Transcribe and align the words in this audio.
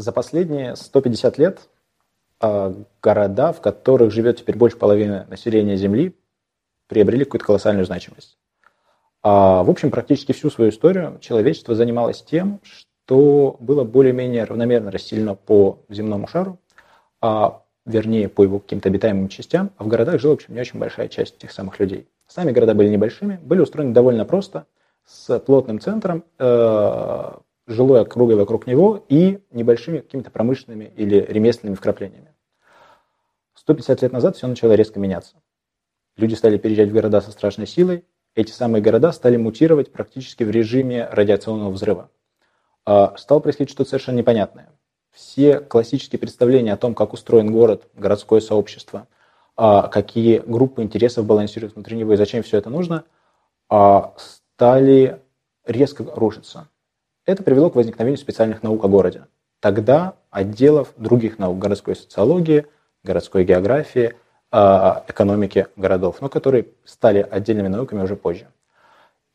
за 0.00 0.12
последние 0.12 0.76
150 0.76 1.38
лет 1.38 1.68
а, 2.40 2.74
города, 3.02 3.52
в 3.52 3.60
которых 3.60 4.12
живет 4.12 4.38
теперь 4.38 4.56
больше 4.56 4.76
половины 4.76 5.26
населения 5.28 5.76
Земли, 5.76 6.16
приобрели 6.86 7.24
какую-то 7.24 7.46
колоссальную 7.46 7.84
значимость. 7.84 8.38
А, 9.22 9.62
в 9.62 9.70
общем, 9.70 9.90
практически 9.90 10.32
всю 10.32 10.50
свою 10.50 10.70
историю 10.70 11.18
человечество 11.20 11.74
занималось 11.74 12.22
тем, 12.22 12.60
что 12.62 13.56
было 13.60 13.84
более-менее 13.84 14.44
равномерно 14.44 14.90
расселено 14.90 15.34
по 15.34 15.80
земному 15.88 16.26
шару, 16.26 16.58
а, 17.20 17.62
вернее, 17.84 18.28
по 18.28 18.42
его 18.42 18.58
каким-то 18.58 18.88
обитаемым 18.88 19.28
частям, 19.28 19.70
а 19.76 19.84
в 19.84 19.88
городах 19.88 20.20
жила, 20.20 20.32
в 20.32 20.36
общем, 20.36 20.54
не 20.54 20.60
очень 20.60 20.78
большая 20.78 21.08
часть 21.08 21.36
тех 21.38 21.52
самых 21.52 21.78
людей. 21.78 22.08
Сами 22.26 22.52
города 22.52 22.74
были 22.74 22.88
небольшими, 22.88 23.38
были 23.42 23.60
устроены 23.60 23.92
довольно 23.92 24.24
просто, 24.24 24.66
с 25.04 25.38
плотным 25.40 25.80
центром, 25.80 26.24
э, 26.38 27.32
жилой 27.70 28.00
округой 28.00 28.36
вокруг 28.36 28.66
него 28.66 29.04
и 29.08 29.40
небольшими 29.50 29.98
какими-то 29.98 30.30
промышленными 30.30 30.92
или 30.96 31.20
ремесленными 31.20 31.76
вкраплениями. 31.76 32.34
150 33.54 34.02
лет 34.02 34.12
назад 34.12 34.36
все 34.36 34.46
начало 34.46 34.72
резко 34.72 34.98
меняться. 34.98 35.36
Люди 36.16 36.34
стали 36.34 36.58
переезжать 36.58 36.90
в 36.90 36.92
города 36.92 37.20
со 37.20 37.30
страшной 37.30 37.66
силой, 37.66 38.04
эти 38.34 38.52
самые 38.52 38.82
города 38.82 39.12
стали 39.12 39.36
мутировать 39.36 39.92
практически 39.92 40.44
в 40.44 40.50
режиме 40.50 41.08
радиационного 41.10 41.70
взрыва. 41.70 42.10
А 42.86 43.16
стало 43.16 43.40
происходить 43.40 43.70
что-то 43.70 43.90
совершенно 43.90 44.18
непонятное. 44.18 44.70
Все 45.10 45.60
классические 45.60 46.18
представления 46.18 46.72
о 46.72 46.76
том, 46.76 46.94
как 46.94 47.12
устроен 47.12 47.52
город, 47.52 47.88
городское 47.94 48.40
сообщество, 48.40 49.08
а 49.56 49.88
какие 49.88 50.38
группы 50.38 50.82
интересов 50.82 51.26
балансируют 51.26 51.74
внутри 51.74 51.96
него 51.96 52.12
и 52.14 52.16
зачем 52.16 52.42
все 52.42 52.56
это 52.56 52.70
нужно, 52.70 53.04
а 53.68 54.14
стали 54.16 55.20
резко 55.66 56.04
рушиться. 56.04 56.68
Это 57.30 57.42
привело 57.42 57.70
к 57.70 57.76
возникновению 57.76 58.18
специальных 58.18 58.62
наук 58.62 58.84
о 58.84 58.88
городе. 58.88 59.26
Тогда 59.60 60.14
отделов 60.30 60.92
других 60.96 61.38
наук 61.38 61.58
городской 61.58 61.94
социологии, 61.96 62.66
городской 63.02 63.44
географии– 63.44 64.14
а, 64.52 65.04
экономики 65.06 65.68
городов, 65.76 66.16
но 66.20 66.28
которые 66.28 66.66
стали 66.84 67.24
отдельными 67.28 67.68
науками 67.68 68.02
уже 68.02 68.16
позже. 68.16 68.48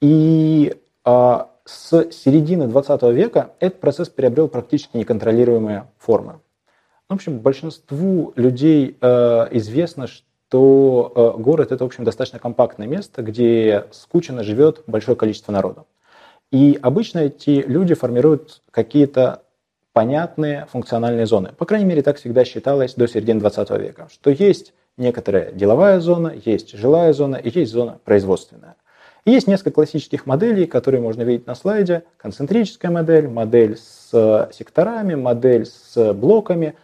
И 0.01 0.75
а, 1.05 1.51
с 1.63 2.11
середины 2.11 2.67
20 2.67 3.01
века 3.13 3.51
этот 3.61 3.79
процесс 3.79 4.09
приобрел 4.09 4.49
практически 4.49 4.97
неконтролируемые 4.97 5.87
формы. 5.97 6.41
В 7.07 7.13
общем, 7.13 7.39
большинству 7.39 8.33
людей 8.35 8.97
э, 8.99 9.47
известно, 9.51 10.07
что 10.07 11.35
город 11.37 11.71
это, 11.71 11.83
в 11.83 11.87
общем, 11.87 12.03
достаточно 12.03 12.39
компактное 12.39 12.87
место, 12.87 13.21
где 13.21 13.85
скучно 13.91 14.43
живет 14.43 14.83
большое 14.87 15.15
количество 15.15 15.51
народа. 15.51 15.85
И 16.51 16.77
обычно 16.81 17.19
эти 17.19 17.63
люди 17.67 17.93
формируют 17.95 18.61
какие-то 18.71 19.43
понятные 19.93 20.67
функциональные 20.71 21.25
зоны. 21.25 21.53
По 21.57 21.65
крайней 21.65 21.85
мере, 21.85 22.01
так 22.01 22.17
всегда 22.17 22.45
считалось 22.45 22.95
до 22.95 23.07
середины 23.07 23.39
20 23.39 23.69
века, 23.71 24.07
что 24.11 24.29
есть 24.29 24.73
некоторая 24.97 25.51
деловая 25.51 25.99
зона, 25.99 26.33
есть 26.45 26.77
жилая 26.77 27.13
зона 27.13 27.35
и 27.37 27.49
есть 27.57 27.71
зона 27.71 27.99
производственная. 28.03 28.75
И 29.25 29.31
есть 29.31 29.47
несколько 29.47 29.71
классических 29.71 30.27
моделей, 30.27 30.67
которые 30.67 31.01
можно 31.01 31.23
видеть 31.23 31.47
на 31.47 31.55
слайде. 31.55 32.03
Концентрическая 32.17 32.91
модель, 32.91 33.27
модель 33.27 33.75
с 33.77 34.49
секторами, 34.53 35.15
модель 35.15 35.65
с 35.65 36.13
блоками, 36.13 36.75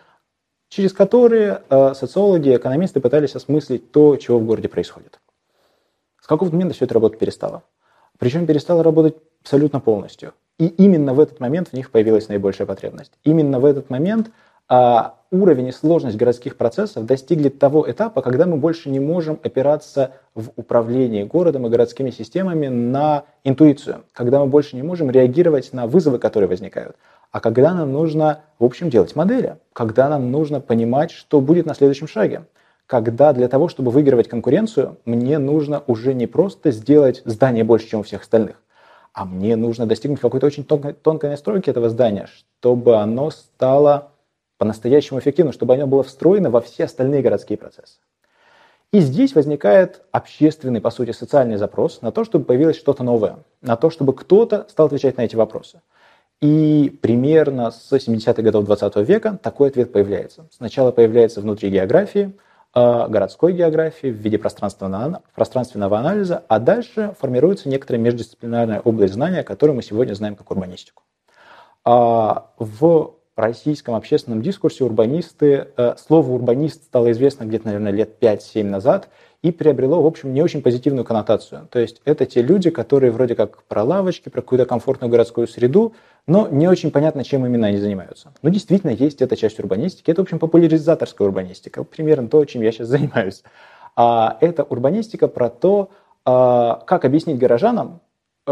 через 0.70 0.92
которые 0.92 1.62
э, 1.70 1.94
социологи, 1.94 2.56
экономисты 2.56 3.00
пытались 3.00 3.36
осмыслить 3.36 3.92
то, 3.92 4.16
чего 4.16 4.40
в 4.40 4.46
городе 4.46 4.70
происходит. 4.70 5.20
С 6.20 6.28
какого-то 6.28 6.56
момента 6.56 6.74
все 6.74 6.86
это 6.86 6.96
работать 6.96 7.20
перестало. 7.20 7.64
Причем 8.22 8.46
перестало 8.46 8.84
работать 8.84 9.16
абсолютно 9.42 9.80
полностью. 9.80 10.34
И 10.60 10.68
именно 10.68 11.16
в 11.16 11.20
этот 11.20 11.40
момент 11.40 11.70
в 11.70 11.74
них 11.74 11.90
появилась 11.90 12.30
наибольшая 12.30 12.68
потребность. 12.68 13.14
Именно 13.24 13.60
в 13.60 13.66
этот 13.66 13.90
момент 13.90 14.30
а 14.70 15.16
уровень 15.32 15.70
и 15.70 15.72
сложность 15.72 16.18
городских 16.18 16.56
процессов 16.56 17.08
достигли 17.08 17.50
того 17.50 17.90
этапа, 17.90 18.22
когда 18.22 18.46
мы 18.46 18.58
больше 18.58 18.92
не 18.92 19.00
можем 19.00 19.40
опираться 19.44 20.12
в 20.36 20.52
управлении 20.56 21.24
городом 21.24 21.66
и 21.66 21.70
городскими 21.72 22.12
системами 22.12 22.68
на 22.68 23.24
интуицию, 23.44 24.04
когда 24.14 24.40
мы 24.40 24.46
больше 24.46 24.76
не 24.76 24.84
можем 24.84 25.10
реагировать 25.10 25.74
на 25.74 25.88
вызовы, 25.88 26.20
которые 26.20 26.48
возникают, 26.48 26.96
а 27.32 27.40
когда 27.40 27.74
нам 27.74 27.92
нужно, 27.92 28.42
в 28.60 28.66
общем, 28.66 28.92
делать 28.92 29.16
модели, 29.16 29.58
когда 29.74 30.08
нам 30.10 30.32
нужно 30.32 30.62
понимать, 30.62 31.10
что 31.10 31.42
будет 31.42 31.66
на 31.66 31.74
следующем 31.74 32.08
шаге, 32.08 32.44
когда 32.92 33.32
для 33.32 33.48
того, 33.48 33.70
чтобы 33.70 33.90
выигрывать 33.90 34.28
конкуренцию, 34.28 34.98
мне 35.06 35.38
нужно 35.38 35.82
уже 35.88 36.14
не 36.14 36.28
просто 36.28 36.72
сделать 36.72 37.22
здание 37.24 37.64
больше, 37.64 37.88
чем 37.88 38.02
у 38.02 38.04
всех 38.04 38.24
остальных, 38.24 38.62
а 39.14 39.24
мне 39.24 39.56
нужно 39.56 39.86
достигнуть 39.86 40.20
какой-то 40.20 40.46
очень 40.46 40.66
тонкой, 40.66 40.92
тонкой 40.92 41.30
настройки 41.30 41.70
этого 41.70 41.88
здания, 41.88 42.28
чтобы 42.28 42.98
оно 42.98 43.32
стало 43.32 44.12
по-настоящему 44.58 45.22
эффективно, 45.22 45.54
чтобы 45.54 45.76
оно 45.76 45.88
было 45.88 46.04
встроено 46.04 46.50
во 46.50 46.60
все 46.60 46.84
остальные 46.84 47.22
городские 47.22 47.58
процессы. 47.58 47.98
И 48.92 49.00
здесь 49.00 49.36
возникает 49.36 50.02
общественный, 50.12 50.82
по 50.82 50.92
сути, 50.92 51.12
социальный 51.12 51.56
запрос 51.56 52.02
на 52.02 52.12
то, 52.12 52.26
чтобы 52.26 52.44
появилось 52.44 52.76
что-то 52.76 53.06
новое, 53.06 53.38
на 53.62 53.78
то, 53.78 53.90
чтобы 53.90 54.14
кто-то 54.14 54.68
стал 54.70 54.88
отвечать 54.88 55.16
на 55.16 55.22
эти 55.22 55.38
вопросы. 55.38 55.80
И 56.42 57.00
примерно 57.02 57.72
с 57.72 57.90
70-х 57.94 58.42
годов 58.42 58.66
20 58.66 58.98
века 58.98 59.40
такой 59.42 59.70
ответ 59.70 59.94
появляется. 59.94 60.46
Сначала 60.52 60.92
появляется 60.92 61.40
внутри 61.40 61.70
географии, 61.70 62.34
городской 62.74 63.54
географии 63.54 64.08
в 64.08 64.16
виде 64.16 64.38
пространственного, 64.38 65.24
пространственного 65.36 66.00
анализа, 66.00 66.44
а 66.48 66.60
дальше 66.60 67.14
формируется 67.20 67.68
некоторая 67.68 68.02
междисциплинарная 68.02 68.80
область 68.80 69.14
знания, 69.14 69.44
которую 69.44 69.76
мы 69.76 69.84
сегодня 69.84 70.14
знаем 70.14 70.36
как 70.36 70.52
урбанистику. 70.52 71.04
А 71.84 72.52
в 72.58 73.16
российском 73.36 73.96
общественном 73.96 74.42
дискурсе 74.42 74.84
урбанисты, 74.84 75.70
э, 75.76 75.96
слово 75.98 76.32
урбанист 76.32 76.84
стало 76.84 77.12
известно 77.12 77.46
где-то, 77.46 77.66
наверное, 77.66 77.92
лет 77.92 78.18
5-7 78.20 78.64
назад 78.64 79.10
и 79.42 79.52
приобрело, 79.52 80.02
в 80.02 80.06
общем, 80.06 80.34
не 80.34 80.42
очень 80.42 80.62
позитивную 80.62 81.04
коннотацию. 81.04 81.68
То 81.72 81.80
есть 81.80 82.02
это 82.06 82.26
те 82.26 82.42
люди, 82.42 82.70
которые 82.70 83.12
вроде 83.12 83.36
как 83.36 83.64
про 83.64 83.84
лавочки, 83.84 84.30
про 84.30 84.42
какую-то 84.42 84.66
комфортную 84.66 85.10
городскую 85.10 85.48
среду, 85.48 85.94
но 86.28 86.48
не 86.48 86.68
очень 86.68 86.92
понятно, 86.92 87.24
чем 87.24 87.46
именно 87.46 87.68
они 87.68 87.78
занимаются. 87.78 88.34
Но 88.42 88.50
действительно 88.50 88.92
есть 88.92 89.22
эта 89.22 89.36
часть 89.36 89.60
урбанистики. 89.60 90.12
Это, 90.12 90.22
в 90.22 90.24
общем, 90.24 90.38
популяризаторская 90.38 91.28
урбанистика, 91.28 91.84
примерно 91.84 92.28
то, 92.28 92.44
чем 92.46 92.62
я 92.62 92.72
сейчас 92.72 92.88
занимаюсь. 92.88 93.44
А 93.96 94.38
это 94.42 94.64
урбанистика 94.64 95.28
про 95.28 95.50
то, 95.50 95.90
а, 96.24 96.84
как 96.86 97.06
объяснить 97.06 97.40
горожанам, 97.40 98.02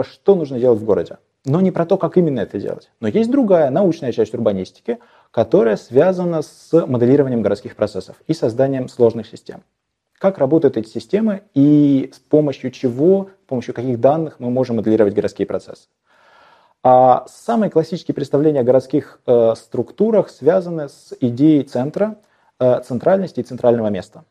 что 0.02 0.36
нужно 0.36 0.60
делать 0.60 0.80
в 0.80 0.86
городе 0.86 1.18
но 1.46 1.62
не 1.62 1.72
про 1.72 1.86
то, 1.86 1.98
как 1.98 2.18
именно 2.18 2.42
это 2.42 2.60
делать. 2.60 2.92
Но 3.00 3.08
есть 3.08 3.32
другая 3.32 3.70
научная 3.70 4.12
часть 4.12 4.34
урбанистики, 4.34 5.00
которая 5.32 5.78
связана 5.78 6.42
с 6.42 6.86
моделированием 6.86 7.42
городских 7.42 7.76
процессов 7.76 8.18
и 8.28 8.34
созданием 8.34 8.90
сложных 8.90 9.28
систем. 9.28 9.64
Как 10.19 10.38
работают 10.38 10.75
эти 10.75 10.90
системы 10.90 11.44
и 11.53 12.12
с 12.13 12.19
помощью 12.19 12.72
чего, 12.72 13.30
с 13.46 13.47
помощью 13.47 13.74
каких 13.74 14.02
данных 14.02 14.35
мы 14.40 14.52
можем 14.52 14.75
моделировать 14.75 15.13
городские 15.13 15.47
процессы. 15.47 15.88
А 16.84 17.25
самые 17.28 17.69
классические 17.69 18.13
представления 18.13 18.59
о 18.59 18.63
городских 18.63 19.22
э, 19.25 19.53
структурах 19.56 20.29
связаны 20.29 20.90
с 20.90 21.13
идеей 21.22 21.63
центра, 21.63 22.18
э, 22.59 22.81
центральности 22.81 23.40
и 23.40 23.44
центрального 23.44 23.88
места. 23.88 24.25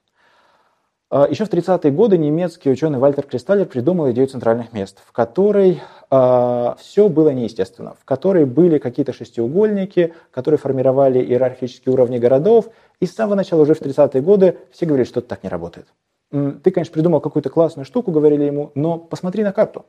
Э, 1.11 1.27
еще 1.29 1.45
в 1.45 1.51
30-е 1.51 1.91
годы 1.91 2.19
немецкий 2.19 2.71
ученый 2.71 2.99
Вальтер 2.99 3.25
Кристаллер 3.27 3.67
придумал 3.67 4.11
идею 4.11 4.29
центральных 4.29 4.73
мест, 4.73 5.01
в 5.07 5.13
которой 5.13 5.81
э, 6.11 6.75
все 6.79 7.09
было 7.09 7.31
неестественно, 7.31 7.95
в 8.01 8.05
которой 8.05 8.45
были 8.45 8.79
какие-то 8.79 9.13
шестиугольники, 9.13 10.15
которые 10.31 10.59
формировали 10.59 11.21
иерархические 11.21 11.93
уровни 11.93 12.19
городов, 12.19 12.69
и 13.01 13.07
с 13.07 13.15
самого 13.15 13.37
начала, 13.37 13.63
уже 13.63 13.75
в 13.75 13.81
30-е 13.81 14.21
годы, 14.21 14.59
все 14.71 14.87
говорили, 14.87 15.07
что 15.07 15.21
это 15.21 15.29
так 15.29 15.43
не 15.43 15.49
работает. 15.49 15.87
Ты, 16.31 16.71
конечно, 16.71 16.93
придумал 16.93 17.21
какую-то 17.21 17.49
классную 17.49 17.87
штуку, 17.87 18.11
говорили 18.11 18.45
ему, 18.45 18.71
но 18.75 18.99
посмотри 18.99 19.43
на 19.45 19.53
карту. 19.53 19.87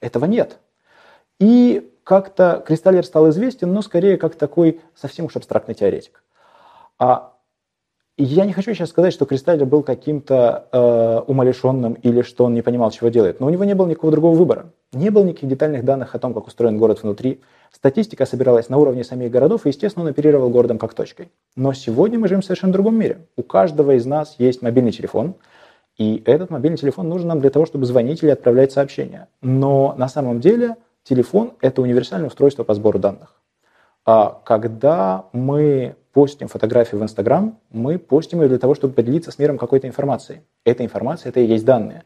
Этого 0.00 0.24
нет. 0.24 0.58
И 1.38 1.92
как-то 2.02 2.64
Кристаллер 2.66 3.04
стал 3.04 3.28
известен, 3.30 3.72
но 3.72 3.82
скорее 3.82 4.16
как 4.16 4.34
такой 4.34 4.80
совсем 4.94 5.26
уж 5.26 5.36
абстрактный 5.36 5.74
теоретик. 5.74 6.24
А 6.98 7.35
я 8.18 8.46
не 8.46 8.52
хочу 8.52 8.72
сейчас 8.72 8.90
сказать, 8.90 9.12
что 9.12 9.26
Кристаллер 9.26 9.66
был 9.66 9.82
каким-то 9.82 10.68
э, 10.72 11.20
умалишенным 11.26 11.94
или 11.94 12.22
что 12.22 12.44
он 12.44 12.54
не 12.54 12.62
понимал, 12.62 12.90
чего 12.90 13.10
делает, 13.10 13.40
но 13.40 13.46
у 13.46 13.50
него 13.50 13.64
не 13.64 13.74
было 13.74 13.86
никакого 13.86 14.10
другого 14.10 14.34
выбора. 14.34 14.72
Не 14.92 15.10
было 15.10 15.24
никаких 15.24 15.50
детальных 15.50 15.84
данных 15.84 16.14
о 16.14 16.18
том, 16.18 16.32
как 16.32 16.46
устроен 16.46 16.78
город 16.78 17.02
внутри. 17.02 17.40
Статистика 17.70 18.24
собиралась 18.24 18.70
на 18.70 18.78
уровне 18.78 19.04
самих 19.04 19.30
городов, 19.30 19.66
и, 19.66 19.68
естественно, 19.68 20.04
он 20.04 20.10
оперировал 20.10 20.48
городом 20.48 20.78
как 20.78 20.94
точкой. 20.94 21.30
Но 21.56 21.74
сегодня 21.74 22.18
мы 22.18 22.28
живем 22.28 22.40
в 22.40 22.44
совершенно 22.46 22.72
другом 22.72 22.98
мире. 22.98 23.26
У 23.36 23.42
каждого 23.42 23.96
из 23.96 24.06
нас 24.06 24.36
есть 24.38 24.62
мобильный 24.62 24.92
телефон, 24.92 25.34
и 25.98 26.22
этот 26.24 26.48
мобильный 26.48 26.78
телефон 26.78 27.08
нужен 27.10 27.28
нам 27.28 27.40
для 27.40 27.50
того, 27.50 27.66
чтобы 27.66 27.84
звонить 27.84 28.22
или 28.22 28.30
отправлять 28.30 28.72
сообщения. 28.72 29.28
Но 29.42 29.94
на 29.98 30.08
самом 30.08 30.40
деле 30.40 30.76
телефон– 31.04 31.52
это 31.60 31.82
универсальное 31.82 32.28
устройство 32.28 32.64
по 32.64 32.72
сбору 32.72 32.98
данных. 32.98 33.34
А 34.06 34.40
когда 34.44 35.26
мы 35.32 35.96
постим 36.16 36.48
фотографию 36.48 36.98
в 36.98 37.04
Инстаграм, 37.04 37.58
мы 37.70 37.98
постим 37.98 38.40
ее 38.40 38.48
для 38.48 38.56
того, 38.56 38.74
чтобы 38.74 38.94
поделиться 38.94 39.30
с 39.30 39.38
миром 39.38 39.58
какой-то 39.58 39.86
информацией. 39.86 40.40
Эта 40.64 40.82
информация– 40.82 41.28
это 41.30 41.40
и 41.40 41.44
есть 41.44 41.66
данные. 41.66 42.04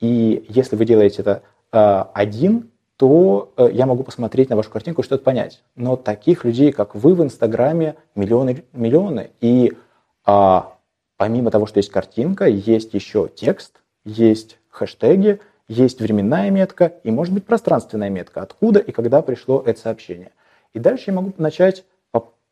И 0.00 0.46
если 0.48 0.76
вы 0.76 0.86
делаете 0.86 1.20
это 1.20 1.42
э, 1.70 2.04
один, 2.14 2.70
то 2.96 3.52
э, 3.58 3.68
я 3.70 3.84
могу 3.84 4.02
посмотреть 4.02 4.48
на 4.48 4.56
вашу 4.56 4.70
картинку 4.70 5.02
и 5.02 5.04
что-то 5.04 5.22
понять. 5.24 5.62
Но 5.76 5.96
таких 5.96 6.46
людей, 6.46 6.72
как 6.72 6.94
вы 6.94 7.14
в 7.14 7.22
Инстаграме, 7.22 7.96
миллионы, 8.14 8.64
миллионы. 8.72 9.28
И 9.42 9.76
а, 10.24 10.78
помимо 11.18 11.50
того, 11.50 11.66
что 11.66 11.80
есть 11.80 11.90
картинка, 11.90 12.46
есть 12.46 12.94
еще 12.94 13.28
текст, 13.28 13.82
есть 14.06 14.58
хэштеги, 14.70 15.38
есть 15.68 16.00
временная 16.00 16.48
метка 16.48 16.94
и, 17.04 17.10
может 17.10 17.34
быть, 17.34 17.44
пространственная 17.44 18.08
метка, 18.08 18.40
откуда 18.40 18.78
и 18.78 18.90
когда 18.90 19.20
пришло 19.20 19.62
это 19.66 19.78
сообщение. 19.78 20.32
И 20.72 20.78
дальше 20.78 21.04
я 21.08 21.12
могу 21.12 21.34
начать 21.36 21.84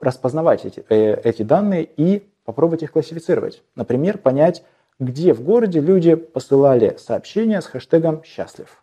распознавать 0.01 0.65
эти, 0.65 0.85
э, 0.89 1.21
эти 1.23 1.43
данные 1.43 1.89
и 1.97 2.29
попробовать 2.45 2.83
их 2.83 2.93
классифицировать. 2.93 3.63
Например, 3.75 4.19
понять, 4.19 4.65
где 4.99 5.33
в 5.33 5.43
городе 5.43 5.81
люди 5.81 6.15
посылали 6.15 6.97
сообщения 6.99 7.61
с 7.61 7.67
хэштегом 7.67 8.25
«счастлив», 8.25 8.83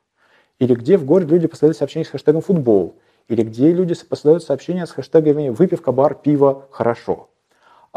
или 0.59 0.73
где 0.75 0.97
в 0.97 1.05
городе 1.05 1.35
люди 1.35 1.47
посылали 1.47 1.73
сообщения 1.73 2.05
с 2.05 2.09
хэштегом 2.09 2.41
«футбол», 2.41 2.95
или 3.27 3.43
где 3.43 3.71
люди 3.71 3.95
посылают 4.05 4.43
сообщения 4.43 4.85
с 4.85 4.91
хэштегами 4.91 5.49
«выпивка, 5.49 5.91
бар, 5.91 6.15
пиво, 6.15 6.67
хорошо». 6.69 7.29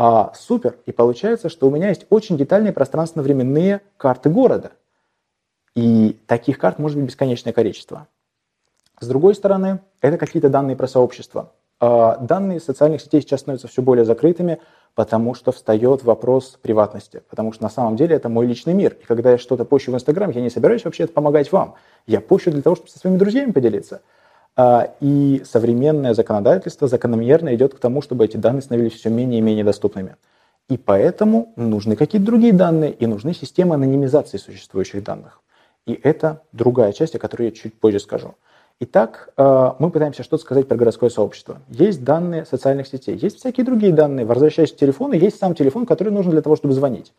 А, 0.00 0.32
супер! 0.34 0.78
И 0.86 0.92
получается, 0.92 1.48
что 1.48 1.66
у 1.66 1.70
меня 1.70 1.88
есть 1.88 2.06
очень 2.08 2.36
детальные 2.36 2.72
пространственно-временные 2.72 3.80
карты 3.96 4.30
города. 4.30 4.70
И 5.74 6.16
таких 6.28 6.58
карт 6.58 6.78
может 6.78 6.96
быть 6.96 7.08
бесконечное 7.08 7.52
количество. 7.52 8.06
С 9.00 9.08
другой 9.08 9.34
стороны, 9.34 9.80
это 10.00 10.16
какие-то 10.16 10.48
данные 10.48 10.76
про 10.76 10.86
сообщество. 10.86 11.52
А, 11.80 12.16
данные 12.16 12.60
социальных 12.60 13.00
сетей 13.00 13.20
сейчас 13.20 13.40
становятся 13.40 13.68
все 13.68 13.82
более 13.82 14.04
закрытыми, 14.04 14.60
потому 14.94 15.34
что 15.34 15.52
встает 15.52 16.02
вопрос 16.02 16.58
приватности. 16.60 17.22
Потому 17.30 17.52
что 17.52 17.62
на 17.62 17.70
самом 17.70 17.96
деле 17.96 18.16
это 18.16 18.28
мой 18.28 18.46
личный 18.46 18.74
мир. 18.74 18.96
И 19.00 19.04
когда 19.04 19.32
я 19.32 19.38
что-то 19.38 19.64
пощу 19.64 19.92
в 19.92 19.94
Инстаграм, 19.94 20.30
я 20.30 20.40
не 20.40 20.50
собираюсь 20.50 20.84
вообще 20.84 21.06
помогать 21.06 21.52
вам. 21.52 21.74
Я 22.06 22.20
пощу 22.20 22.50
для 22.50 22.62
того, 22.62 22.76
чтобы 22.76 22.90
со 22.90 22.98
своими 22.98 23.16
друзьями 23.16 23.52
поделиться. 23.52 24.00
А, 24.56 24.92
и 25.00 25.42
современное 25.44 26.14
законодательство 26.14 26.88
закономерно 26.88 27.54
идет 27.54 27.74
к 27.74 27.78
тому, 27.78 28.02
чтобы 28.02 28.24
эти 28.24 28.36
данные 28.36 28.62
становились 28.62 28.94
все 28.94 29.08
менее 29.08 29.38
и 29.38 29.42
менее 29.42 29.64
доступными. 29.64 30.16
И 30.68 30.76
поэтому 30.76 31.52
нужны 31.54 31.94
какие-то 31.94 32.26
другие 32.26 32.52
данные, 32.52 32.90
и 32.90 33.06
нужны 33.06 33.34
системы 33.34 33.76
анонимизации 33.76 34.36
существующих 34.36 35.04
данных. 35.04 35.40
И 35.86 35.98
это 36.02 36.42
другая 36.52 36.92
часть, 36.92 37.14
о 37.14 37.18
которой 37.18 37.44
я 37.44 37.50
чуть 37.52 37.78
позже 37.78 38.00
скажу. 38.00 38.34
Итак, 38.80 39.32
э, 39.36 39.72
мы 39.80 39.90
пытаемся 39.90 40.22
что-то 40.22 40.40
сказать 40.40 40.68
про 40.68 40.76
городское 40.76 41.10
сообщество. 41.10 41.58
Есть 41.68 42.04
данные 42.04 42.44
социальных 42.44 42.86
сетей, 42.86 43.16
есть 43.16 43.38
всякие 43.38 43.66
другие 43.66 43.92
данные. 43.92 44.24
Возвращаясь 44.24 44.72
к 44.72 44.76
телефону, 44.76 45.14
есть 45.14 45.36
сам 45.36 45.56
телефон, 45.56 45.84
который 45.84 46.12
нужен 46.12 46.30
для 46.30 46.42
того, 46.42 46.54
чтобы 46.54 46.74
звонить. 46.74 47.12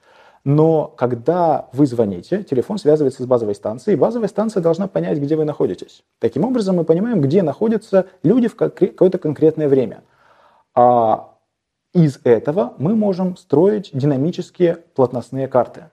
Но 0.46 0.88
когда 0.88 1.68
вы 1.74 1.86
звоните, 1.86 2.44
телефон 2.44 2.78
связывается 2.78 3.24
с 3.24 3.26
базовой 3.26 3.56
станцией, 3.56 3.98
и 3.98 4.00
базовая 4.00 4.30
станция 4.30 4.64
должна 4.64 4.88
понять, 4.88 5.20
где 5.20 5.36
вы 5.36 5.44
находитесь. 5.44 6.06
Таким 6.20 6.46
образом, 6.46 6.78
мы 6.78 6.86
понимаем, 6.86 7.20
где 7.20 7.44
находятся 7.44 8.06
люди 8.24 8.48
в 8.48 8.56
какое-то 8.56 9.18
конкретное 9.18 9.68
время. 9.68 10.04
А 10.74 11.36
из 11.94 12.22
этого 12.24 12.74
мы 12.78 12.96
можем 12.96 13.36
строить 13.36 13.90
динамические 13.92 14.78
плотностные 14.96 15.50
карты 15.50 15.88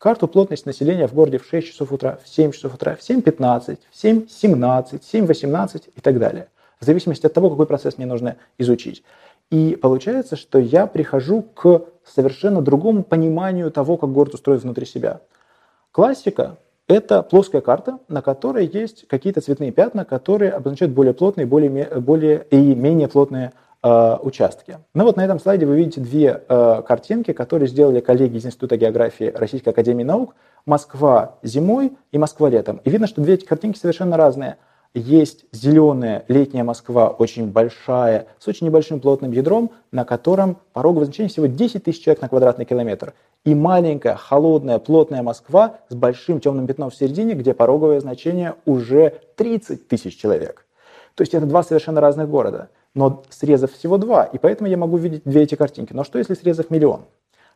карту 0.00 0.28
плотности 0.28 0.66
населения 0.66 1.06
в 1.06 1.14
городе 1.14 1.38
в 1.38 1.46
6 1.46 1.68
часов 1.68 1.92
утра, 1.92 2.18
в 2.24 2.28
7 2.28 2.52
часов 2.52 2.74
утра, 2.74 2.96
в 2.96 3.00
7.15, 3.00 3.78
в 3.90 4.04
7.17, 4.04 4.98
в 4.98 5.14
7.18 5.14 5.82
и 5.94 6.00
так 6.00 6.18
далее. 6.18 6.48
В 6.80 6.86
зависимости 6.86 7.26
от 7.26 7.34
того, 7.34 7.50
какой 7.50 7.66
процесс 7.66 7.98
мне 7.98 8.06
нужно 8.06 8.36
изучить. 8.56 9.04
И 9.50 9.78
получается, 9.80 10.36
что 10.36 10.58
я 10.58 10.86
прихожу 10.86 11.42
к 11.42 11.82
совершенно 12.04 12.62
другому 12.62 13.02
пониманию 13.02 13.70
того, 13.70 13.98
как 13.98 14.10
город 14.10 14.32
устроен 14.32 14.60
внутри 14.60 14.86
себя. 14.86 15.20
Классика– 15.92 16.56
это 16.88 17.22
плоская 17.22 17.60
карта, 17.60 17.98
на 18.08 18.22
которой 18.22 18.66
есть 18.66 19.06
какие-то 19.06 19.42
цветные 19.42 19.70
пятна, 19.70 20.06
которые 20.06 20.52
обозначают 20.52 20.94
более 20.94 21.12
плотные 21.12 21.46
более, 21.46 22.00
более 22.00 22.46
и 22.50 22.74
менее 22.74 23.08
плотные 23.08 23.52
участки. 23.82 24.78
Ну 24.92 25.04
вот 25.04 25.16
на 25.16 25.24
этом 25.24 25.40
слайде 25.40 25.64
вы 25.64 25.76
видите 25.76 26.00
две 26.00 26.42
э, 26.46 26.82
картинки, 26.86 27.32
которые 27.32 27.68
сделали 27.68 28.00
коллеги 28.00 28.36
из 28.36 28.44
Института 28.44 28.76
географии 28.76 29.32
Российской 29.34 29.70
Академии 29.70 30.04
Наук. 30.04 30.34
Москва 30.66 31.38
зимой 31.42 31.92
и 32.12 32.18
Москва 32.18 32.50
летом. 32.50 32.80
И 32.84 32.90
видно, 32.90 33.06
что 33.06 33.20
две 33.20 33.34
эти 33.34 33.44
картинки 33.44 33.78
совершенно 33.78 34.16
разные. 34.16 34.56
Есть 34.92 35.44
зеленая 35.52 36.24
летняя 36.26 36.64
Москва, 36.64 37.10
очень 37.10 37.46
большая, 37.46 38.26
с 38.40 38.48
очень 38.48 38.66
небольшим 38.66 38.98
плотным 38.98 39.30
ядром, 39.30 39.70
на 39.92 40.04
котором 40.04 40.58
пороговое 40.72 41.04
значение 41.04 41.28
всего 41.28 41.46
10 41.46 41.84
тысяч 41.84 42.02
человек 42.02 42.20
на 42.20 42.28
квадратный 42.28 42.64
километр. 42.64 43.14
И 43.44 43.54
маленькая, 43.54 44.16
холодная, 44.16 44.80
плотная 44.80 45.22
Москва 45.22 45.78
с 45.88 45.94
большим 45.94 46.40
темным 46.40 46.66
пятном 46.66 46.90
в 46.90 46.94
середине, 46.96 47.34
где 47.34 47.54
пороговое 47.54 48.00
значение 48.00 48.56
уже 48.66 49.20
30 49.36 49.86
тысяч 49.86 50.18
человек. 50.18 50.66
То 51.14 51.22
есть 51.22 51.34
это 51.34 51.46
два 51.46 51.62
совершенно 51.62 52.00
разных 52.00 52.28
города 52.28 52.68
но 52.94 53.22
срезов 53.30 53.72
всего 53.72 53.98
два, 53.98 54.24
и 54.24 54.38
поэтому 54.38 54.68
я 54.68 54.76
могу 54.76 54.96
видеть 54.96 55.22
две 55.24 55.42
эти 55.42 55.54
картинки. 55.54 55.92
Но 55.92 56.04
что 56.04 56.18
если 56.18 56.34
срезов 56.34 56.70
миллион? 56.70 57.02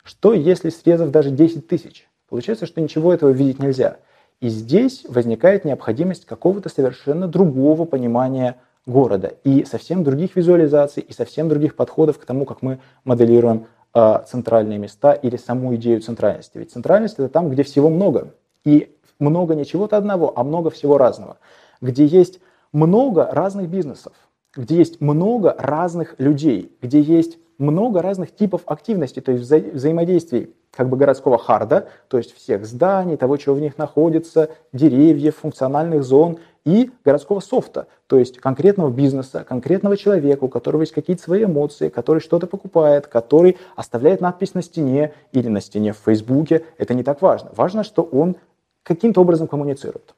Что 0.02 0.34
если 0.34 0.70
срезов 0.70 1.10
даже 1.10 1.30
10 1.30 1.66
тысяч? 1.66 2.08
Получается, 2.28 2.66
что 2.66 2.80
ничего 2.80 3.12
этого 3.12 3.30
видеть 3.30 3.58
нельзя. 3.58 3.96
И 4.40 4.48
здесь 4.48 5.04
возникает 5.08 5.64
необходимость 5.64 6.26
какого-то 6.26 6.68
совершенно 6.68 7.26
другого 7.26 7.84
понимания 7.84 8.56
города 8.86 9.34
и 9.44 9.64
совсем 9.64 10.04
других 10.04 10.36
визуализаций, 10.36 11.02
и 11.02 11.12
совсем 11.12 11.48
других 11.48 11.74
подходов 11.74 12.18
к 12.18 12.24
тому, 12.24 12.44
как 12.44 12.60
мы 12.60 12.80
моделируем 13.04 13.66
э, 13.94 14.22
центральные 14.28 14.78
места 14.78 15.12
или 15.12 15.36
саму 15.36 15.74
идею 15.76 16.00
центральности. 16.00 16.58
Ведь 16.58 16.72
центральность 16.72 17.14
это 17.14 17.28
там, 17.28 17.48
где 17.48 17.62
всего 17.62 17.88
много. 17.88 18.34
И 18.64 18.94
много 19.18 19.54
не 19.54 19.64
чего-то 19.64 19.96
одного, 19.96 20.32
а 20.36 20.44
много 20.44 20.70
всего 20.70 20.98
разного. 20.98 21.38
Где 21.80 22.04
есть 22.04 22.40
много 22.72 23.28
разных 23.30 23.68
бизнесов, 23.68 24.12
где 24.56 24.76
есть 24.76 25.00
много 25.00 25.54
разных 25.58 26.14
людей, 26.18 26.72
где 26.80 27.00
есть 27.00 27.38
много 27.58 28.02
разных 28.02 28.34
типов 28.34 28.62
активности, 28.66 29.20
то 29.20 29.32
есть 29.32 29.44
вза- 29.44 29.72
взаимодействий 29.72 30.54
как 30.72 30.88
бы 30.88 30.96
городского 30.96 31.38
харда, 31.38 31.88
то 32.08 32.18
есть 32.18 32.34
всех 32.34 32.66
зданий, 32.66 33.16
того, 33.16 33.36
чего 33.36 33.54
в 33.54 33.60
них 33.60 33.78
находится, 33.78 34.50
деревьев, 34.72 35.36
функциональных 35.36 36.02
зон, 36.02 36.38
и 36.64 36.90
городского 37.04 37.40
софта, 37.40 37.88
то 38.06 38.18
есть 38.18 38.38
конкретного 38.38 38.90
бизнеса, 38.90 39.44
конкретного 39.46 39.96
человека, 39.98 40.44
у 40.44 40.48
которого 40.48 40.80
есть 40.80 40.92
какие-то 40.92 41.22
свои 41.22 41.44
эмоции, 41.44 41.90
который 41.90 42.20
что-то 42.20 42.46
покупает, 42.46 43.06
который 43.06 43.58
оставляет 43.76 44.22
надпись 44.22 44.54
на 44.54 44.62
стене 44.62 45.12
или 45.32 45.48
на 45.48 45.60
стене 45.60 45.92
в 45.92 45.98
Фейсбуке. 45.98 46.64
Это 46.78 46.94
не 46.94 47.02
так 47.02 47.20
важно. 47.20 47.50
Важно, 47.54 47.84
что 47.84 48.02
он 48.02 48.36
каким-то 48.82 49.20
образом 49.20 49.46
коммуницирует. 49.46 50.14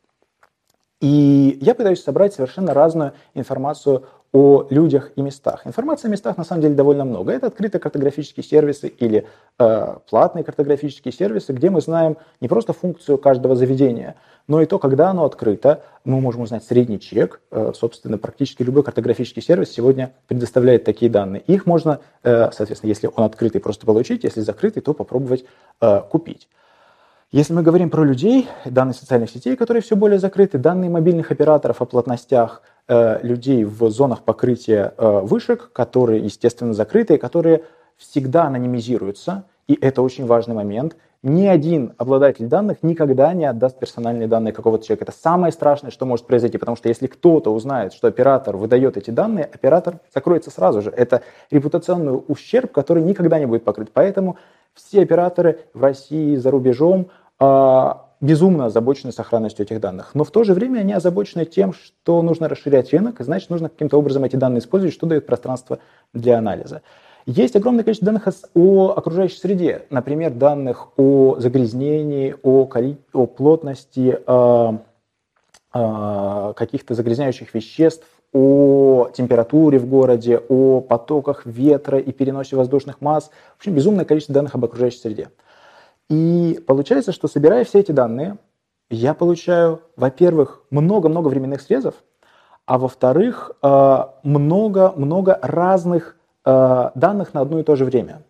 И 1.00 1.58
я 1.60 1.74
пытаюсь 1.74 2.02
собрать 2.02 2.32
совершенно 2.32 2.72
разную 2.72 3.12
информацию 3.34 4.04
о 4.37 4.66
людях 4.69 5.12
и 5.16 5.23
местах. 5.23 5.66
Информации 5.66 6.09
о 6.09 6.11
местах 6.11 6.37
на 6.37 6.45
самом 6.45 6.61
деле 6.61 6.75
довольно 6.75 7.07
много. 7.07 7.33
Это 7.33 7.47
открытые 7.47 7.81
картографические 7.81 8.45
сервисы 8.45 8.88
или 8.88 9.26
э, 9.59 9.97
платные 10.11 10.45
картографические 10.45 11.11
сервисы, 11.11 11.55
где 11.55 11.71
мы 11.71 11.81
знаем 11.81 12.19
не 12.43 12.47
просто 12.47 12.75
функцию 12.75 13.16
каждого 13.16 13.57
заведения, 13.57 14.16
но 14.47 14.61
и 14.61 14.66
то, 14.66 14.78
когда 14.78 15.09
оно 15.09 15.25
открыто. 15.25 15.85
Мы 16.05 16.21
можем 16.21 16.43
узнать 16.43 16.64
средний 16.64 17.00
чек. 17.00 17.40
Э, 17.50 17.73
собственно, 17.75 18.19
практически 18.19 18.62
любой 18.62 18.83
картографический 18.83 19.40
сервис 19.40 19.71
сегодня 19.71 20.12
предоставляет 20.28 20.85
такие 20.85 21.11
данные. 21.11 21.40
Их 21.47 21.64
можно, 21.64 22.00
э, 22.23 22.50
соответственно, 22.52 22.90
если 22.90 23.09
он 23.16 23.25
открытый, 23.25 23.62
просто 23.62 23.87
получить, 23.87 24.25
если 24.25 24.43
закрытый, 24.43 24.83
то 24.83 24.93
попробовать 24.93 25.47
э, 25.81 26.02
купить. 26.11 26.47
Если 27.33 27.52
мы 27.52 27.62
говорим 27.62 27.90
про 27.90 28.04
людей, 28.04 28.49
данные 28.64 28.95
социальных 28.95 29.30
сетей, 29.30 29.56
которые 29.56 29.83
все 29.83 29.97
более 29.97 30.21
закрыты, 30.21 30.59
данные 30.59 30.90
мобильных 30.90 31.33
операторов 31.33 31.83
о 31.83 31.85
плотностях 31.85 32.62
э, 32.87 33.18
людей 33.26 33.64
в 33.64 33.90
зонах 33.90 34.23
покрытия 34.23 34.95
э, 34.97 35.21
вышек, 35.25 35.73
которые, 35.73 36.23
естественно, 36.23 36.73
закрытые, 36.73 37.18
которые 37.18 37.64
всегда 37.97 38.45
анонимизируются, 38.45 39.45
и 39.66 39.76
это 39.80 40.02
очень 40.02 40.25
важный 40.25 40.54
момент. 40.54 40.97
Ни 41.25 41.47
один 41.47 41.95
обладатель 41.99 42.47
данных 42.47 42.85
никогда 42.85 43.33
не 43.33 43.47
отдаст 43.47 43.80
персональные 43.80 44.28
данные 44.28 44.52
какого-то 44.52 44.87
человека. 44.87 45.06
Это 45.06 45.18
самое 45.21 45.52
страшное, 45.52 45.90
что 45.90 46.06
может 46.06 46.26
произойти, 46.26 46.59
потому 46.59 46.76
что 46.76 46.88
если 46.88 47.09
кто-то 47.09 47.52
узнает, 47.52 47.92
что 47.92 48.06
оператор 48.06 48.56
выдает 48.56 48.97
эти 48.97 49.11
данные, 49.11 49.47
оператор 49.47 49.99
закроется 50.14 50.52
сразу 50.52 50.80
же. 50.80 50.90
Это 50.90 51.23
репутационный 51.50 52.23
ущерб, 52.28 52.71
который 52.71 53.02
никогда 53.02 53.40
не 53.40 53.47
будет 53.47 53.64
покрыт. 53.64 53.90
Поэтому 53.92 54.37
все 54.76 55.02
операторы 55.02 55.61
в 55.75 55.83
России, 55.83 56.37
за 56.37 56.50
рубежом 56.50 57.09
а, 57.40 58.06
безумно 58.21 58.66
озабочены 58.66 59.12
сохранностью 59.12 59.64
этих 59.64 59.80
данных. 59.80 60.11
Но 60.14 60.25
в 60.25 60.30
то 60.30 60.45
же 60.45 60.54
время 60.54 60.80
они 60.80 60.92
озабочены 60.92 61.45
тем, 61.45 61.73
что 61.73 62.23
нужно 62.23 62.49
расширять 62.49 62.92
рынок, 62.92 63.21
и 63.21 63.25
значит, 63.25 63.50
нужно 63.50 63.68
каким-то 63.68 63.99
образом 63.99 64.25
эти 64.25 64.37
данные 64.37 64.61
использовать, 64.61 64.95
что 64.95 65.06
дает 65.06 65.26
пространство 65.26 65.78
для 66.12 66.38
анализа. 66.38 66.83
Есть 67.26 67.56
огромное 67.56 67.83
количество 67.83 68.06
данных 68.06 68.28
о 68.54 68.95
окружающей 68.97 69.38
среде, 69.38 69.87
например, 69.90 70.30
данных 70.33 70.88
о 70.97 71.37
загрязнении, 71.40 72.37
о, 72.45 72.68
о 73.12 73.26
плотности 73.26 74.21
э, 74.25 74.78
э, 75.75 76.52
каких-то 76.54 76.95
загрязняющих 76.95 77.52
веществ, 77.52 78.06
о 78.38 79.09
температуре 79.14 79.78
в 79.78 79.87
городе, 79.87 80.43
о 80.50 80.83
потоках 80.83 81.47
ветра 81.47 81.99
и 81.99 82.12
переносе 82.12 82.55
воздушных 82.55 83.00
масс. 83.00 83.31
В 83.55 83.61
общем, 83.61 83.73
безумное 83.73 84.05
количество 84.05 84.35
данных 84.35 84.55
об 84.55 84.64
окружающей 84.66 84.99
среде. 84.99 85.31
И 86.11 86.62
получается, 86.66 87.12
что 87.12 87.28
собирая 87.28 87.64
все 87.64 87.81
эти 87.81 87.93
данные, 87.93 88.37
я 88.90 89.14
получаю, 89.14 89.81
во-первых, 89.97 90.64
много-много 90.69 91.28
временных 91.28 91.62
срезов, 91.62 91.95
а 92.66 92.78
во-вторых, 92.78 93.52
много-много 93.62 95.33
э, 95.33 95.38
разных 95.40 96.16
э, 96.45 96.90
данных 96.95 97.33
на 97.33 97.40
одно 97.40 97.61
и 97.61 97.62
то 97.62 97.75
же 97.75 97.87
время. 97.87 98.23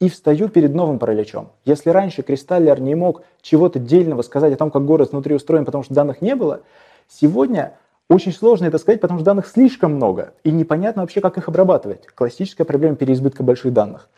И 0.00 0.08
встаю 0.08 0.48
перед 0.48 0.74
новым 0.74 0.98
параличом. 0.98 1.50
Если 1.66 1.90
раньше 1.90 2.22
Кристаллер 2.22 2.80
не 2.80 2.94
мог 2.94 3.22
чего-то 3.42 3.78
дельного 3.78 4.22
сказать 4.22 4.54
о 4.54 4.56
том, 4.56 4.70
как 4.70 4.86
город 4.86 5.12
внутри 5.12 5.34
устроен, 5.34 5.66
потому 5.66 5.84
что 5.84 5.92
данных 5.92 6.22
не 6.22 6.34
было, 6.34 6.60
сегодня 7.06 7.74
очень 8.10 8.32
сложно 8.32 8.66
это 8.66 8.78
сказать, 8.78 9.00
потому 9.00 9.20
что 9.20 9.24
данных 9.24 9.46
слишком 9.46 9.94
много, 9.94 10.34
и 10.42 10.50
непонятно 10.50 11.02
вообще, 11.02 11.20
как 11.20 11.38
их 11.38 11.48
обрабатывать. 11.48 12.06
Классическая 12.08 12.64
проблема 12.64 12.96
переизбытка 12.96 13.44
больших 13.44 13.72
данных. 13.72 14.10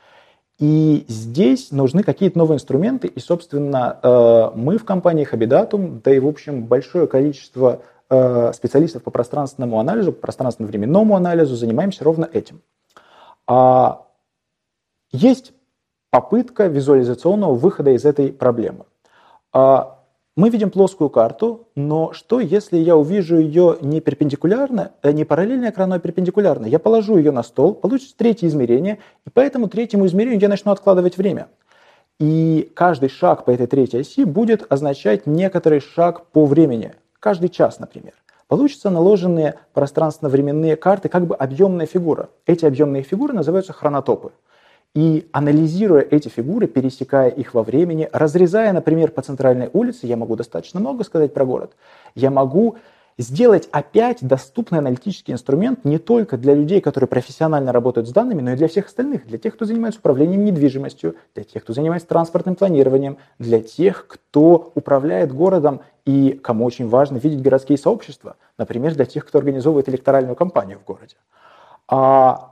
И 0.59 1.05
здесь 1.09 1.71
нужны 1.71 2.03
какие-то 2.03 2.39
новые 2.39 2.57
инструменты, 2.57 3.07
и, 3.07 3.21
собственно, 3.21 3.99
э, 4.03 4.51
мы 4.55 4.79
в 4.79 4.85
компании 4.85 5.29
Habidatum, 5.31 6.01
да 6.03 6.15
и, 6.15 6.19
в 6.19 6.27
общем, 6.27 6.65
большое 6.65 7.07
количество 7.07 7.83
э, 8.09 8.53
специалистов 8.55 9.03
по 9.03 9.11
пространственному 9.11 9.79
анализу, 9.79 10.13
по 10.13 10.23
пространственно-временному 10.23 11.15
анализу 11.15 11.55
занимаемся 11.57 12.05
ровно 12.05 12.29
этим. 12.33 12.63
А 13.47 14.07
есть 15.11 15.53
попытка 16.11 16.67
визуализационного 16.67 17.55
выхода 17.55 17.91
из 17.91 18.07
этой 18.07 18.33
проблемы. 18.33 18.87
А 19.53 20.02
мы 20.35 20.49
видим 20.49 20.71
плоскую 20.71 21.11
карту, 21.11 21.69
но 21.75 22.13
что, 22.15 22.41
если 22.41 22.79
я 22.79 22.97
увижу 22.97 23.37
ее 23.37 23.77
не 23.83 24.01
перпендикулярно, 24.01 24.93
э, 25.03 25.13
не 25.13 25.25
параллельно 25.25 25.69
экрану, 25.69 25.97
а 25.97 25.99
перпендикулярно? 25.99 26.65
Я 26.65 26.79
положу 26.79 27.19
ее 27.19 27.33
на 27.33 27.43
стол, 27.43 27.75
получится 27.75 28.17
третье 28.17 28.47
измерение, 28.47 28.99
и 29.27 29.31
по 29.31 29.41
этому 29.41 29.69
третьему 29.69 30.07
измерению 30.07 30.41
я 30.41 30.49
начну 30.49 30.73
откладывать 30.73 31.19
время. 31.19 31.49
И 32.19 32.71
каждый 32.75 33.11
шаг 33.11 33.45
по 33.45 33.51
этой 33.51 33.67
третьей 33.67 34.01
оси 34.01 34.25
будет 34.25 34.65
означать 34.73 35.27
некоторый 35.27 35.81
шаг 35.81 36.25
по 36.29 36.47
времени, 36.47 36.95
каждый 37.21 37.51
час, 37.51 37.79
например. 37.79 38.15
Получится 38.49 38.89
наложенные 38.89 39.57
пространственно-временные 39.75 40.77
карты, 40.77 41.11
как 41.11 41.27
бы 41.27 41.35
объемная 41.35 41.87
фигура. 41.87 42.31
Эти 42.47 42.65
объемные 42.65 43.03
фигуры 43.03 43.35
называются 43.35 43.73
хронотопы. 43.75 44.33
И 44.95 45.27
анализируя 45.33 46.03
эти 46.03 46.29
фигуры, 46.29 46.67
пересекая 46.67 47.31
их 47.31 47.55
во 47.55 47.63
времени, 47.63 48.09
разрезая, 48.13 48.73
например, 48.73 49.11
по 49.11 49.23
центральной 49.23 49.71
улице, 49.73 50.07
я 50.07 50.19
могу 50.19 50.37
достаточно 50.37 50.81
много 50.81 51.03
сказать 51.05 51.33
про 51.33 51.47
город, 51.47 51.73
я 52.15 52.31
могу 52.31 52.77
сделать 53.19 53.69
опять 53.73 54.19
доступный 54.21 54.79
аналитический 54.79 55.33
инструмент 55.33 55.85
не 55.85 55.99
только 55.99 56.37
для 56.37 56.55
людей, 56.55 56.81
которые 56.81 57.09
профессионально 57.09 57.73
работают 57.73 58.09
с 58.09 58.13
данными, 58.13 58.43
но 58.43 58.53
и 58.53 58.57
для 58.57 58.69
всех 58.69 58.87
остальных, 58.87 59.27
для 59.27 59.39
тех, 59.39 59.55
кто 59.55 59.65
занимается 59.65 60.01
управлением 60.01 60.45
недвижимостью, 60.45 61.17
для 61.35 61.45
тех, 61.45 61.63
кто 61.63 61.73
занимается 61.73 62.09
транспортным 62.09 62.55
планированием, 62.55 63.19
для 63.39 63.61
тех, 63.63 64.07
кто 64.07 64.73
управляет 64.75 65.33
городом 65.33 65.81
и 66.05 66.33
кому 66.33 66.65
очень 66.65 66.89
важно 66.89 67.17
видеть 67.17 67.43
городские 67.43 67.79
сообщества, 67.79 68.37
например, 68.59 68.95
для 68.95 69.05
тех, 69.05 69.27
кто 69.27 69.39
организовывает 69.39 69.89
электоральную 69.89 70.37
кампанию 70.37 70.79
в 70.79 70.85
городе. 70.85 71.17
А 71.89 72.52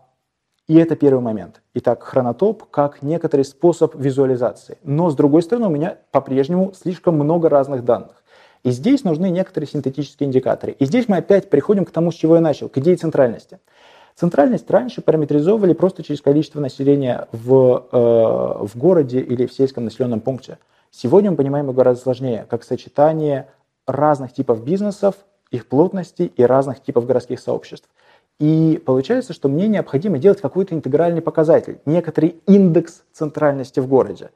и 0.71 0.77
это 0.77 0.95
первый 0.95 1.21
момент. 1.21 1.63
Итак, 1.75 2.05
хронотоп 2.05 2.63
как 2.71 3.03
некоторый 3.03 3.45
способ 3.45 3.97
визуализации. 3.97 4.79
Но, 4.85 5.11
с 5.11 5.17
другой 5.17 5.43
стороны, 5.43 5.67
у 5.67 5.71
меня 5.71 5.97
по-прежнему 6.13 6.73
слишком 6.81 7.17
много 7.17 7.49
разных 7.49 7.85
данных. 7.85 8.23
И 8.63 8.71
здесь 8.71 9.03
нужны 9.03 9.31
некоторые 9.31 9.69
синтетические 9.69 10.29
индикаторы. 10.29 10.77
И 10.79 10.85
здесь 10.85 11.09
мы 11.09 11.17
опять 11.17 11.51
приходим 11.51 11.85
к 11.85 11.91
тому, 11.91 12.13
с 12.13 12.15
чего 12.15 12.37
я 12.37 12.41
начал, 12.41 12.69
к 12.69 12.79
идее 12.79 12.95
центральности. 12.95 13.59
Центральность 14.15 14.71
раньше 14.71 15.03
параметризовывали 15.03 15.73
просто 15.73 16.05
через 16.05 16.21
количество 16.21 16.61
населения 16.61 17.27
в, 17.33 17.89
э, 17.91 18.65
в 18.65 18.79
городе 18.79 19.19
или 19.19 19.47
в 19.47 19.53
сельском 19.53 19.83
населенном 19.83 20.21
пункте. 20.21 20.59
Сегодня 20.93 21.33
мы 21.33 21.37
понимаем 21.37 21.65
его 21.65 21.75
гораздо 21.75 22.05
сложнее, 22.05 22.47
как 22.49 22.63
сочетание 22.63 23.49
разных 23.89 24.33
типов 24.33 24.63
бизнесов, 24.63 25.17
их 25.51 25.67
плотности 25.67 26.31
и 26.37 26.45
разных 26.45 26.81
типов 26.81 27.07
городских 27.07 27.41
сообществ. 27.41 27.89
И 28.41 28.83
получается, 28.85 29.35
что 29.35 29.49
мне 29.49 29.69
необходимо 29.69 30.19
делать 30.19 30.41
какой-то 30.41 30.75
интегральный 30.75 31.21
показатель, 31.21 31.79
некоторый 31.85 32.37
индекс 32.47 33.03
центральности 33.13 33.81
в 33.81 33.87
городе. 33.87 34.31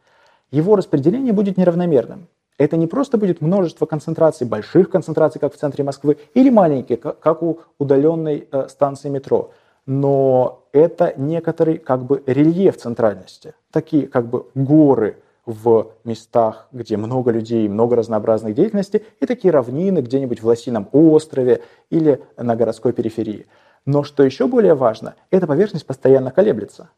Его 0.51 0.77
распределение 0.77 1.33
будет 1.33 1.57
неравномерным. 1.57 2.29
Это 2.59 2.77
не 2.77 2.87
просто 2.87 3.17
будет 3.17 3.41
множество 3.41 3.87
концентраций, 3.87 4.47
больших 4.47 4.91
концентраций, 4.91 5.41
как 5.41 5.55
в 5.55 5.57
центре 5.57 5.83
Москвы, 5.83 6.19
или 6.35 6.51
маленькие, 6.51 6.99
как 6.99 7.43
у 7.43 7.61
удаленной 7.79 8.47
э, 8.53 8.69
станции 8.69 9.09
метро. 9.09 9.51
Но 9.87 10.65
это 10.73 11.15
некоторый 11.17 11.79
как 11.79 12.05
бы 12.05 12.23
рельеф 12.27 12.77
центральности. 12.77 13.55
Такие 13.73 14.07
как 14.07 14.27
бы 14.27 14.47
горы 14.55 15.17
в 15.47 15.93
местах, 16.05 16.69
где 16.73 16.99
много 16.99 17.31
людей, 17.31 17.67
много 17.69 17.97
разнообразной 17.97 18.53
деятельности, 18.53 19.03
и 19.21 19.27
такие 19.27 19.51
равнины 19.51 20.01
где-нибудь 20.01 20.43
в 20.43 20.47
Лосином 20.47 20.89
острове 20.93 21.63
или 21.91 22.23
на 22.37 22.55
городской 22.55 22.93
периферии. 22.93 23.47
Но 23.87 24.03
что 24.03 24.23
еще 24.23 24.47
более 24.47 24.75
важно, 24.75 25.15
эта 25.31 25.47
поверхность 25.47 25.87
постоянно 25.87 26.31
колеблется. 26.31 26.89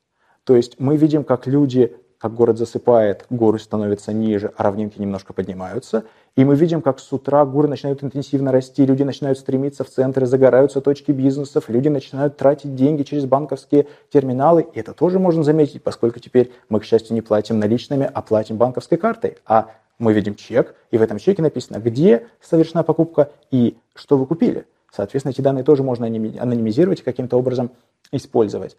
То 0.44 0.54
есть 0.54 0.78
мы 0.78 0.96
видим, 0.96 1.24
как 1.24 1.48
люди, 1.48 1.96
как 2.18 2.32
город 2.34 2.58
засыпает, 2.58 3.26
горы 3.28 3.58
становятся 3.58 4.12
ниже, 4.12 4.52
а 4.56 4.62
равнинки 4.62 5.00
немножко 5.00 5.32
поднимаются. 5.32 6.04
И 6.36 6.44
мы 6.44 6.54
видим, 6.54 6.82
как 6.82 7.00
с 7.00 7.12
утра 7.12 7.44
горы 7.44 7.66
начинают 7.66 8.04
интенсивно 8.04 8.52
расти, 8.52 8.86
люди 8.86 9.02
начинают 9.02 9.38
стремиться 9.38 9.82
в 9.82 9.90
центры, 9.90 10.26
загораются 10.26 10.80
точки 10.80 11.10
бизнесов, 11.10 11.68
люди 11.68 11.88
начинают 11.88 12.36
тратить 12.36 12.76
деньги 12.76 13.02
через 13.02 13.24
банковские 13.24 13.88
терминалы. 14.12 14.66
И 14.72 14.78
это 14.78 14.92
тоже 14.92 15.18
можно 15.18 15.42
заметить, 15.42 15.82
поскольку 15.82 16.20
теперь 16.20 16.52
мы, 16.68 16.78
к 16.78 16.84
счастью, 16.84 17.14
не 17.14 17.22
платим 17.22 17.58
наличными, 17.58 18.08
а 18.12 18.22
платим 18.22 18.58
банковской 18.58 18.98
картой. 18.98 19.38
А 19.44 19.72
мы 19.98 20.12
видим 20.12 20.36
чек, 20.36 20.76
и 20.92 20.98
в 20.98 21.02
этом 21.02 21.18
чеке 21.18 21.42
написано, 21.42 21.78
где 21.78 22.28
совершена 22.40 22.84
покупка 22.84 23.30
и 23.50 23.76
что 23.94 24.16
вы 24.16 24.26
купили. 24.26 24.66
Соответственно, 24.96 25.32
эти 25.32 25.40
данные 25.40 25.64
тоже 25.64 25.82
можно 25.82 26.06
анонимизировать 26.06 27.00
и 27.00 27.04
каким-то 27.04 27.38
образом 27.38 27.70
использовать. 28.12 28.76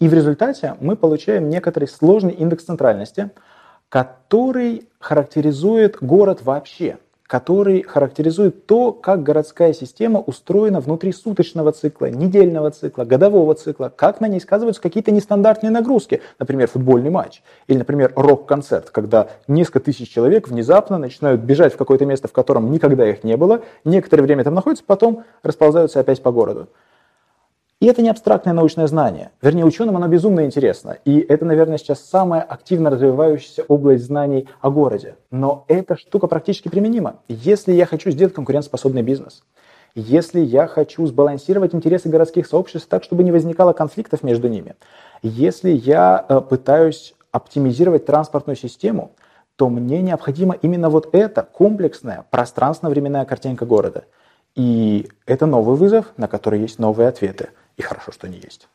И 0.00 0.08
в 0.08 0.14
результате 0.14 0.76
мы 0.80 0.96
получаем 0.96 1.48
некоторый 1.48 1.86
сложный 1.86 2.32
индекс 2.32 2.64
центральности, 2.64 3.30
который 3.88 4.88
характеризует 4.98 5.98
город 6.00 6.42
вообще– 6.42 6.98
который 7.30 7.82
характеризует 7.82 8.66
то, 8.66 8.90
как 8.90 9.22
городская 9.22 9.72
система 9.72 10.18
устроена 10.18 10.80
внутри 10.80 11.12
суточного 11.12 11.70
цикла, 11.70 12.06
недельного 12.06 12.72
цикла, 12.72 13.04
годового 13.04 13.54
цикла, 13.54 13.92
как 13.94 14.20
на 14.20 14.26
ней 14.26 14.40
сказываются 14.40 14.82
какие-то 14.82 15.12
нестандартные 15.12 15.70
нагрузки, 15.70 16.22
например, 16.40 16.66
футбольный 16.66 17.10
матч, 17.10 17.42
или, 17.68 17.78
например, 17.78 18.12
рок-концерт, 18.16 18.90
когда 18.90 19.28
несколько 19.46 19.78
тысяч 19.78 20.10
человек 20.10 20.48
внезапно 20.48 20.98
начинают 20.98 21.42
бежать 21.42 21.72
в 21.72 21.76
какое-то 21.76 22.04
место, 22.04 22.26
в 22.26 22.32
котором 22.32 22.68
никогда 22.72 23.08
их 23.08 23.22
не 23.22 23.36
было, 23.36 23.62
некоторое 23.84 24.24
время 24.24 24.42
там 24.42 24.54
находятся, 24.54 24.82
потом 24.84 25.22
расползаются 25.44 26.00
опять 26.00 26.20
по 26.24 26.32
городу. 26.32 26.66
И 27.80 27.86
это 27.86 28.02
не 28.02 28.10
абстрактное 28.10 28.52
научное 28.52 28.86
знание. 28.86 29.30
Вернее, 29.40 29.64
ученым 29.64 29.96
оно 29.96 30.06
безумно 30.06 30.44
интересно. 30.44 30.98
И 31.06 31.18
это, 31.18 31.46
наверное, 31.46 31.78
сейчас 31.78 32.04
самая 32.04 32.42
активно 32.42 32.90
развивающаяся 32.90 33.64
область 33.68 34.04
знаний 34.04 34.48
о 34.60 34.70
городе. 34.70 35.16
Но 35.30 35.64
эта 35.66 35.96
штука 35.96 36.26
практически 36.26 36.68
применима. 36.68 37.16
Если 37.28 37.72
я 37.72 37.86
хочу 37.86 38.10
сделать 38.10 38.34
конкурентоспособный 38.34 39.00
бизнес, 39.00 39.44
если 39.94 40.40
я 40.40 40.66
хочу 40.66 41.06
сбалансировать 41.06 41.74
интересы 41.74 42.10
городских 42.10 42.46
сообществ 42.46 42.86
так, 42.86 43.02
чтобы 43.02 43.24
не 43.24 43.32
возникало 43.32 43.72
конфликтов 43.72 44.22
между 44.22 44.48
ними, 44.48 44.76
если 45.22 45.70
я 45.70 46.26
э, 46.28 46.42
пытаюсь 46.42 47.14
оптимизировать 47.32 48.04
транспортную 48.04 48.56
систему, 48.56 49.12
то 49.56 49.70
мне 49.70 50.02
необходима 50.02 50.54
именно 50.60 50.90
вот 50.90 51.08
эта 51.14 51.42
комплексная 51.42 52.26
пространственно-временная 52.30 53.24
картинка 53.24 53.64
города. 53.64 54.04
И 54.54 55.08
это 55.26 55.46
новый 55.46 55.76
вызов, 55.76 56.12
на 56.18 56.28
который 56.28 56.60
есть 56.60 56.78
новые 56.78 57.08
ответы– 57.08 57.48
и 57.80 57.82
хорошо, 57.82 58.12
что 58.12 58.26
они 58.26 58.38
есть. 58.38 58.68